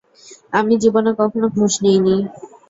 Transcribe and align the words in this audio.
আমি 0.53 0.73
জীবনে 0.83 1.11
কখনো 1.19 1.45
ঘুষ 1.55 1.73
নিইনি। 1.83 2.15